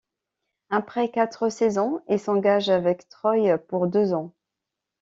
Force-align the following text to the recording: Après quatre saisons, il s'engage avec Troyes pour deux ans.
Après 0.71 1.11
quatre 1.11 1.49
saisons, 1.49 2.01
il 2.09 2.19
s'engage 2.19 2.69
avec 2.71 3.07
Troyes 3.07 3.59
pour 3.59 3.85
deux 3.85 4.13
ans. 4.13 4.33